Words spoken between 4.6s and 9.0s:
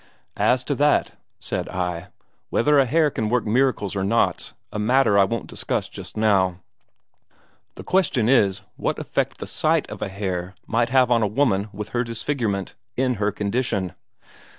a matter I won't discuss just now. The question is, what